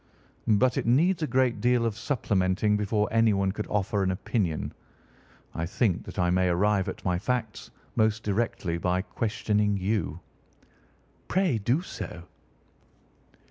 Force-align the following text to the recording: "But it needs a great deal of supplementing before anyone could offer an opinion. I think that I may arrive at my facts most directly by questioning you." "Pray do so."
"But 0.47 0.77
it 0.79 0.87
needs 0.87 1.21
a 1.21 1.27
great 1.27 1.61
deal 1.61 1.85
of 1.85 1.95
supplementing 1.95 2.75
before 2.75 3.07
anyone 3.11 3.51
could 3.51 3.67
offer 3.67 4.01
an 4.01 4.09
opinion. 4.09 4.73
I 5.53 5.67
think 5.67 6.05
that 6.05 6.17
I 6.17 6.31
may 6.31 6.49
arrive 6.49 6.89
at 6.89 7.05
my 7.05 7.19
facts 7.19 7.69
most 7.95 8.23
directly 8.23 8.79
by 8.79 9.03
questioning 9.03 9.77
you." 9.77 10.19
"Pray 11.27 11.59
do 11.59 11.83
so." 11.83 12.23